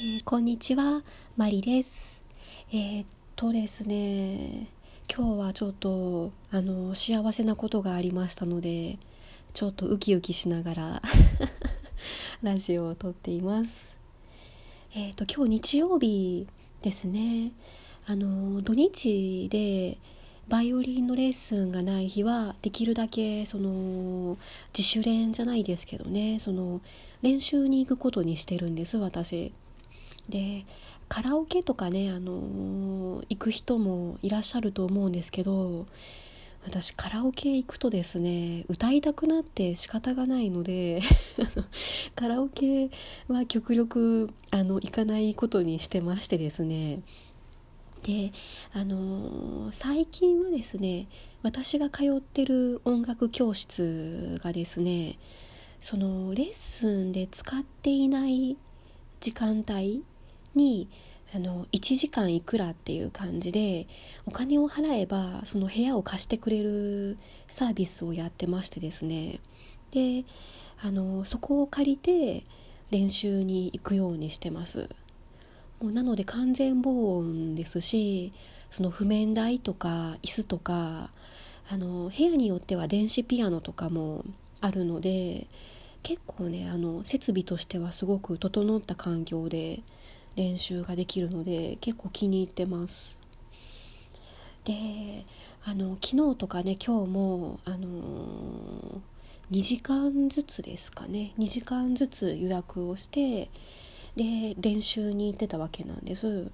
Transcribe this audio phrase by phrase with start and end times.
[0.00, 1.02] えー、こんにちは、
[1.36, 2.22] マリです。
[2.70, 4.68] えー、っとですね、
[5.12, 8.96] 今日はちょっとあの幸せなことがありましたので、
[9.54, 11.02] ちょっとウキウキしながら
[12.44, 13.98] ラジオを撮っています。
[14.94, 16.46] えー、っと今日日曜日
[16.80, 17.50] ですね。
[18.06, 19.98] あの土日で
[20.46, 24.38] バイオリンのレッスンがない日はできるだけその
[24.72, 26.82] 自主練じゃないですけどねその
[27.20, 29.52] 練習に行くことにしてるんです私
[30.28, 30.66] で
[31.08, 35.86] カラオケとかね、あのー、行く人もいらっしゃると思うんですけど
[36.64, 41.00] 私カラオケ行くとですね歌いたくなって仕方がないので
[42.14, 42.90] カラオケ
[43.26, 47.00] は極力あの行かないことにしてましてですね。
[48.02, 48.32] で
[48.74, 51.08] あのー、最近はですね
[51.42, 55.18] 私が通ってる音楽教室がですね
[55.80, 58.56] そのレッスンで使っていない
[59.20, 60.04] 時間帯
[60.54, 60.88] に
[61.34, 63.86] あの1時間いくらっていう感じで
[64.26, 67.18] お金を払えばその部屋を貸してくれる
[67.48, 69.40] サービスをやってましてですね。
[69.90, 70.24] で
[70.80, 72.44] あのそこを借りて
[72.90, 74.88] 練習に行くようにしてます。
[75.80, 78.32] もうなので完全防音ですし
[78.70, 81.10] その譜面台とか椅子とか
[81.70, 84.24] あの部屋によっては電子ピアノとかも
[84.60, 85.46] あるので
[86.02, 89.82] 結構ねあの設備としてはすごく整った環境で
[90.38, 93.18] 練習ができるので結構気に入ってます。
[94.64, 95.26] で
[95.64, 99.02] あの昨日とかね今日もあの、
[99.50, 101.32] 2時間ずつですかね。
[101.38, 103.50] 2時間ずつ予約をして
[104.14, 106.50] で練習に行ってたわけなんです。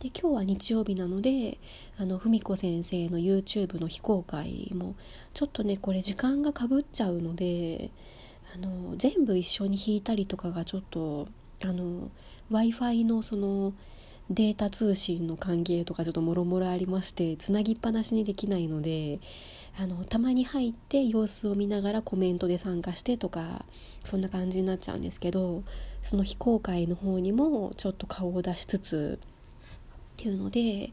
[0.00, 1.58] で今日は日曜日なので
[1.98, 4.94] あの文子先生の YouTube の非公開も
[5.34, 7.90] ちょっとねこれ時間がかぶっちゃうので
[8.54, 11.28] あの全部一緒に弾いたりとかがちょっと
[11.62, 12.10] あの
[12.50, 13.72] w i f i のその
[14.30, 19.20] データ通信の関係とかちょっともろもろありましてつなぎっぱなしにできないので
[19.78, 23.64] あのたまに入って様子を見ながらコメントで参加してとか
[24.04, 25.62] そんな感じになっちゃうんですけど
[26.02, 29.26] その非公開の方にもちょっと顔を出しつつっ
[30.16, 30.92] ていうので、え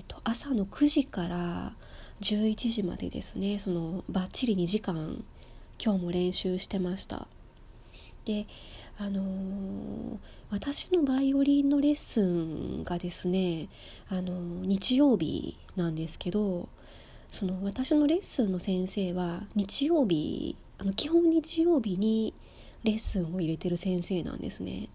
[0.00, 1.72] ーと、朝の9時から
[2.20, 5.24] 11時までですねそのバッチリ2時間
[5.82, 7.26] 今日も練習してました。
[8.26, 8.46] で
[9.00, 10.18] あのー、
[10.50, 13.70] 私のバイオリンのレッスンがですね、
[14.10, 16.68] あのー、日曜日なんですけど
[17.30, 22.34] その私のレッスンの先生は日曜日あの基本日曜日に
[22.84, 24.90] レッスンを入れてる先生なんですね。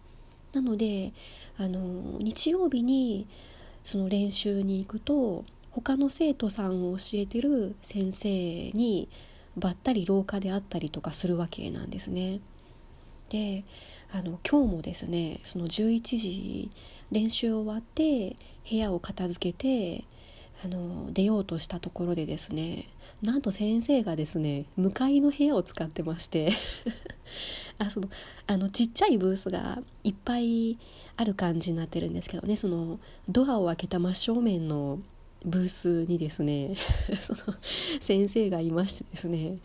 [0.53, 1.11] なので
[1.57, 3.25] あの日曜日に
[3.83, 9.09] その練習に行くと他の生徒さんを教えてる先生に
[9.57, 12.39] ばったり廊下で会ったりとかするわけなんですね。
[13.29, 13.63] で
[14.11, 16.71] あの今日もですねその11時
[17.11, 18.35] 練習終わって
[18.69, 20.05] 部屋を片付けて
[20.63, 22.87] あの出ようとしたところでですね
[23.21, 26.51] なんと先生がですね向かいの部屋を使ってまして
[27.79, 28.09] あその
[28.47, 30.77] あのちっちゃいブースがいっぱい
[31.17, 32.99] ある感じになってるんですけどねその
[33.29, 34.99] ドアを開けた真正面の
[35.45, 36.75] ブースにですね
[37.21, 37.55] その
[37.99, 39.57] 先生がいましてですね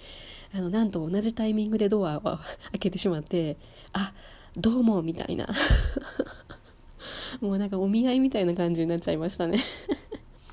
[0.53, 2.41] あのなんと同じタイミングでドアを開
[2.81, 3.57] けてしまって
[3.93, 4.13] あ
[4.57, 5.47] どうもみたいな。
[7.41, 9.61] もうなんかお見合いみたいな感じになっちゃいましたね。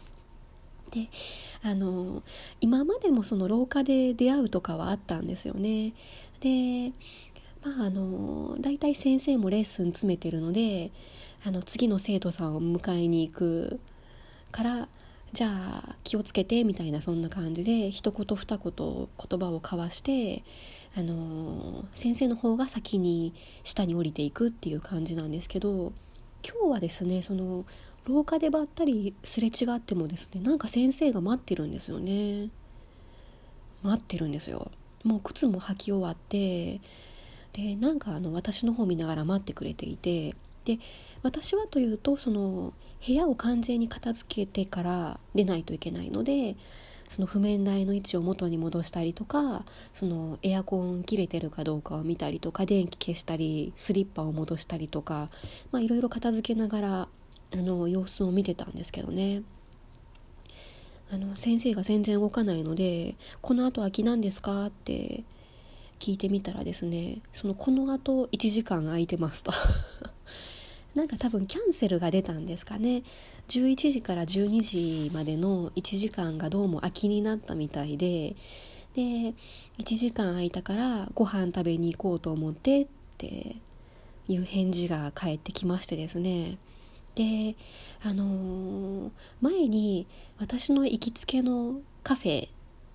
[0.91, 1.09] で
[1.63, 2.23] あの
[2.61, 5.93] 今までもその廊下で出会うとかはあったんですよね。
[6.39, 6.93] で
[7.63, 10.91] まああの大体先生もレッスン詰めてるので
[11.43, 13.79] あの次の生徒さんを迎えに行く
[14.51, 14.89] から
[15.33, 20.43] じゃあ気をつけてみたいなそんな感じで一言二言言葉を交わして
[20.95, 23.33] あの先生の方が先に
[23.63, 25.91] 下に降りていくっていう感じなんですけど
[26.43, 27.65] 今日はですねその
[28.05, 32.49] 廊下でばったりすれ違ってもですねなんか先生が待ってるんですよね。
[33.83, 34.71] 待ってるんですよ。
[35.03, 36.81] もう靴も履き終わって
[37.53, 40.35] でなんかあの私の方見ながら待ってくれていて
[40.67, 40.79] で
[41.23, 42.73] 私はというとその
[43.05, 46.57] 部屋を完全に片付けてから出ないといけないので
[47.07, 55.29] その譜面台の位置を元に戻したりとかそのエアコン切れてるかどうかを見たりとか電気消したりスリッパを戻したりとか
[55.73, 57.07] いろいろ片付けながら
[57.53, 59.43] あの様子を見てたんですけどね
[61.09, 65.23] あの先生が全然動かないので「この後空きなんですか?」って
[65.99, 69.51] 聞いてみたらですねそのこの後1時間空いてますと
[70.97, 73.03] なんか多分キャンセルが出たんですかね。
[73.49, 78.35] 11時から12時までの1時間がどうも空きになったみたいで
[78.95, 79.35] で
[79.77, 82.87] 1時間空いたからご飯食べに行こうと思ってっ
[83.19, 83.57] て
[84.27, 86.57] いう返事が返ってきましてですね。
[87.13, 87.55] で
[88.03, 89.11] あのー、
[89.41, 90.07] 前に
[90.39, 92.49] 私の行きつけのカフェ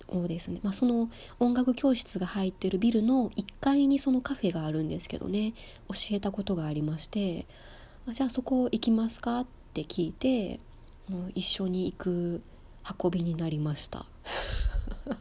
[0.08, 1.08] をですね、まあ、その
[1.38, 5.54] 音楽教室が入ってるビルの1階にそのカフェがあるんですけどね
[5.88, 7.46] 教えたことがありまして
[8.08, 9.40] じゃあそこ行きますか？
[9.40, 10.58] って聞いて
[11.08, 12.43] もう一緒に行く
[13.02, 14.06] 運びになりました。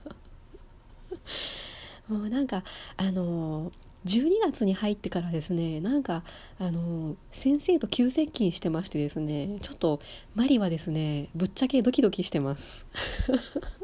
[2.09, 2.63] もうなんか
[2.97, 3.71] あの
[4.05, 6.23] 12月に入ってからですねなんか
[6.59, 9.99] あの先生と急接近してましてですねちょっと
[10.33, 12.85] マリはですねぶっちゃけドキドキしてます。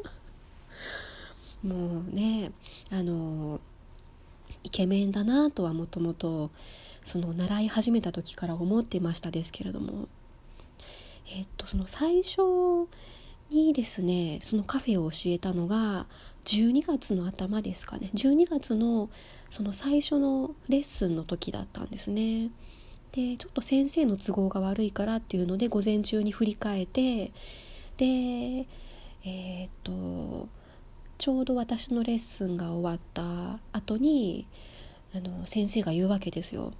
[1.62, 2.50] もうね
[2.90, 3.60] あの
[4.64, 6.50] イケメンだなとはもともと
[7.08, 10.08] その習い始めた時から思ってましたですけれども。
[11.30, 12.40] えっとその最初
[13.50, 16.06] にですねそのカフェを教えたのが
[16.44, 18.10] 12月の頭ですかね。
[18.14, 19.10] 12月の
[19.50, 22.50] その最初のレッスンの時だったんですね。
[23.12, 27.32] でちょっと先生の都合が悪いからっていうので午前中に振り返って
[27.96, 30.48] でえー、っと
[31.16, 34.46] ちょうど私のレッスンが終わった後に
[35.14, 36.72] あの先生が言うわけですよ。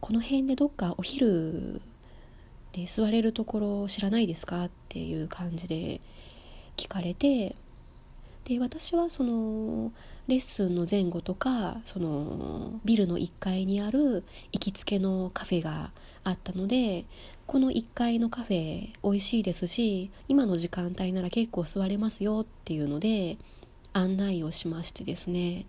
[0.00, 1.80] この辺でどっかお昼
[2.72, 6.00] で座れるところ知らないですかっていう感じで
[6.76, 7.56] 聞かれて
[8.44, 9.92] で私はその
[10.26, 15.90] レッスンの前後とかそのビルの1階にある行きつけのカフェが
[16.24, 17.04] あったので
[17.46, 23.38] この1階のカフェ美味しいですし今の時間帯なら結構座れますよっていうので
[23.92, 25.66] 案内をしましてですね。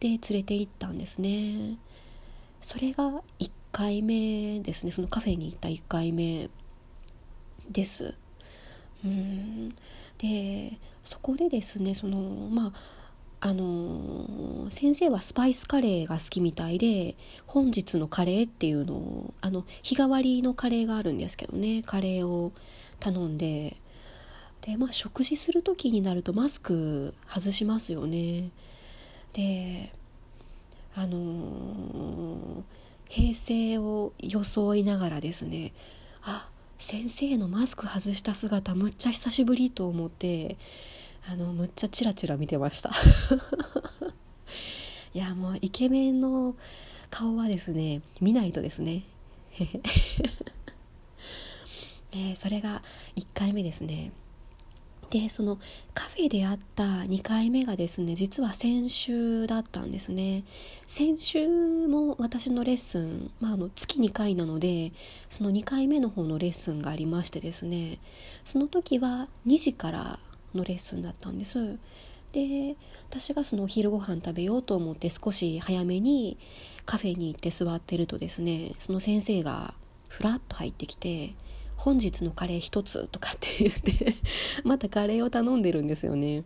[0.00, 1.78] で連れて行ったんですね。
[2.60, 4.92] それが1回目ですね。
[4.92, 6.50] そのカフェに行った1回目
[7.70, 8.14] です。
[9.04, 9.74] うん。
[10.18, 12.18] でそこでですねその
[12.50, 12.72] まあ
[13.40, 17.14] あの、先生はスパイスカレーが好きみたいで
[17.46, 21.82] 本日のカレーっていうのをあの日替わりのカレーがあるんですけどね。
[21.84, 22.52] カレーを
[22.98, 23.76] 頼んで。
[24.62, 28.50] でまあ食事する時になるとマスク外しますよね。
[29.34, 29.92] で
[30.94, 32.62] あのー、
[33.08, 35.72] 平成を装いながらですね
[36.22, 36.48] あ
[36.78, 40.56] 先生のマスク外した姿むっちゃ久しぶりと思って
[41.30, 42.90] あのむっちゃチラチラ見てました。
[45.14, 46.54] いやもうイケメンの
[47.10, 49.02] 顔はですね見ないとですね。
[52.12, 52.82] えー、それが
[53.16, 54.12] 1回目ですね。
[55.10, 55.58] でその
[55.94, 60.44] カフェであった2回目がですね実は先週だったんですね。
[60.86, 64.92] 先週も私のレッスン、まあ、あの月2回なので
[65.30, 67.98] その2回目の方のレッスンがありましてですね
[68.44, 70.18] その時は2時から
[70.54, 71.78] のレッスンだったんです。
[72.32, 72.76] で
[73.08, 76.36] 私がそのお昼ご飯食べようと思って少し早めに
[76.84, 79.72] カフェに行って座ってるとですねその先生が
[80.08, 81.34] ふらっと入ってきて
[81.78, 84.14] 「本日のカレー一つ」とかって言って
[84.64, 86.44] またカレーを頼んでるんですよね。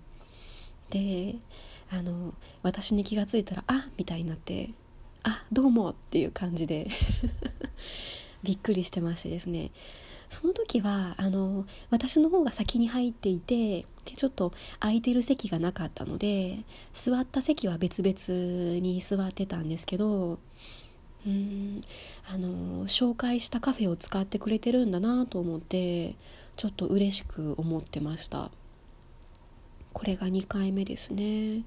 [0.91, 1.37] で
[1.91, 4.71] あの私に気が付いたら「あみたいになって
[5.25, 6.87] 「あどうも」っていう感じで
[8.45, 9.73] びっくりしてましてですね。
[10.29, 16.61] その時はあの私の方が先に入っていてでちょっと空いてる席がなかったので
[16.95, 20.39] 座った席は別々に座ってたんですけど
[21.27, 21.85] うん。
[22.33, 26.17] あの紹介したカフェを使ってくれてるんだなと思って
[26.57, 28.51] ちょっと嬉しく思ってました。
[29.93, 31.65] これが2回目ですね。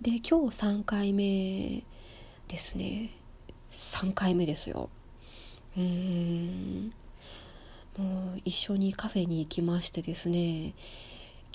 [0.00, 1.84] で今日3回目
[2.48, 3.10] ですね。
[3.70, 4.90] 3回目ですよ。
[5.76, 6.92] うん。
[7.96, 10.74] もう一緒にカフェに行きましてですね。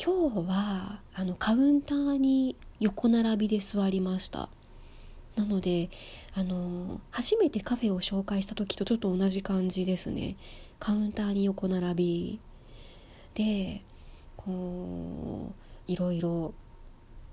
[0.03, 4.50] 今日はあのカウンターに横並びで座りました。
[5.38, 5.89] なので
[6.34, 10.36] あの初めてカフェを紹介した時とちょっと同じ感じですね。
[10.79, 12.39] カウンターに横並び。
[13.36, 13.84] で
[14.36, 15.51] こ
[15.88, 16.53] ういろいろ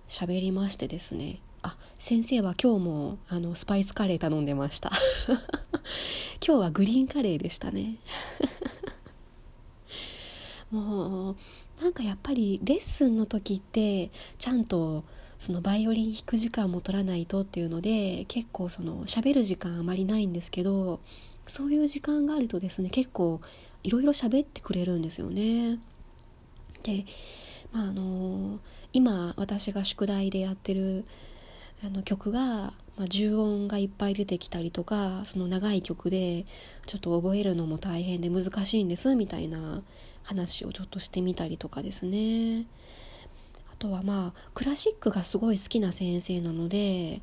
[0.06, 1.40] 喋りましてですね。
[1.62, 4.92] あ先生は今日もあのスパイスカレー頼んでました。
[6.46, 7.96] 今日はグリーンカレーでしたね。
[10.70, 11.36] もう
[11.80, 15.04] なんかやっぱりレッスンの時ってちゃんと
[15.44, 21.00] そのバイオリン弾く時間も取らないとっていうので結構その喋る時間あまりないんですけど
[21.46, 23.42] そういう時間があるとですね結構
[23.82, 25.78] いろいろ喋ってくれるんですよね。
[26.82, 27.04] で、
[27.72, 28.58] まあ、あの
[28.94, 31.04] 今私が宿題でやってる
[31.84, 32.40] あの曲が、
[32.96, 36.46] まあ、重音がいっぱい出てきたりとかその長い曲で
[36.86, 39.82] ちょっと覚えるのも大変で難しいんですみたいな
[40.22, 42.64] 話をちょっとしてみたりとかですね
[43.74, 47.22] あとはまあクラシックがすごい好きな先生なので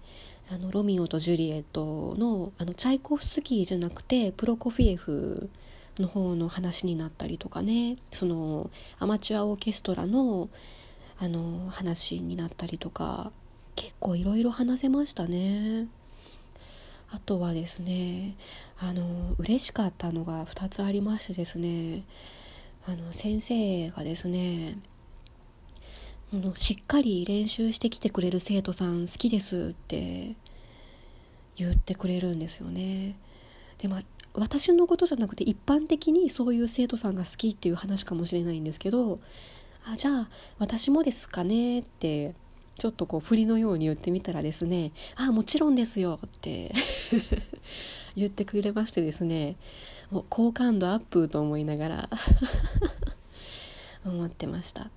[0.52, 5.50] あのロミオとジュリエットのあのチャイコフスキーじゃなくてプロコフィエフ
[5.98, 10.50] の方の話になったりとかねそのアマチュアオーケストラの
[11.20, 13.32] あの話になったりとか
[13.76, 15.88] 結構いろいろ話せましたね。
[17.12, 18.36] あとはですね
[18.80, 22.04] あの嬉しかったのが2つありましてですね
[22.88, 24.80] あの先生がですね
[26.34, 30.36] あのしっかり練習してきてくれる生徒さん好きですって
[31.58, 33.18] 言ってくれるんですよね。
[33.80, 39.20] でまあ私のことじゃなくて一般的にそういう生徒さんが好きっていう話かもしれないんですけど
[39.86, 42.34] あじゃあ私もですかねって
[42.78, 46.74] ちょっとこう振りのように言ってみたらですね「あもちろんですよ」って
[48.16, 49.58] 言ってくれましてですね
[50.12, 52.10] もう好感度アップと思いながら
[54.06, 54.90] 思ってました。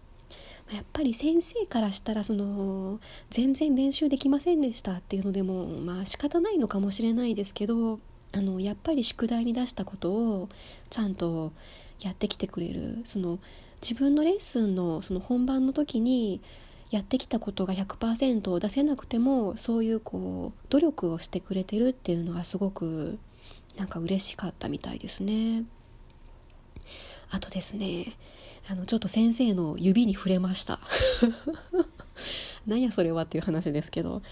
[0.72, 2.98] やっぱり先生からしたらその
[3.30, 8.00] 全然練習できませんでしたっていうのでもまあ仕方ないのかもしれないですけど
[8.32, 10.48] あのやっぱり宿題に出したことを
[10.90, 11.52] ちゃんと
[12.00, 13.38] やってきてくれるその
[13.80, 16.40] 自分のレッスンのその本番の時に
[16.90, 23.18] やってきたことが100%を出せなくてもそういうこう努力をしてくれてるっていうのがすごく
[23.76, 25.64] なんか嬉しかったみたいですね。
[27.30, 28.16] あとですね
[28.68, 30.80] あのちょっと先生の指に触れました。
[32.66, 34.22] なんやそれはっていう話ですけど。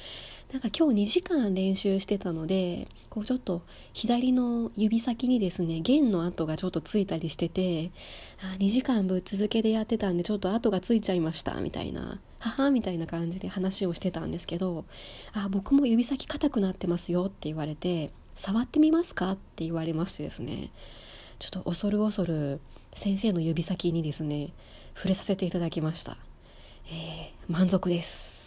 [0.52, 3.62] なんか今日2時間練習してたのでこうちょっと
[3.94, 7.90] 左の指先にですね弦の跡がちょっとついたりしてて
[8.38, 14.84] あ2時間ぶっ続けでやってたんでちょっと跡がついちゃいましたみたいな母みたいな感じで話をしてたんですけど
[15.32, 19.32] あ僕も指先硬くなってますよって言われて触ってみますか？
[19.32, 20.70] って言われましてですね。
[21.42, 22.60] ちょっと恐る恐る
[22.94, 24.52] 先生の指先にですね
[24.94, 26.16] 触れさせていただきました、
[26.86, 28.41] えー、満足です。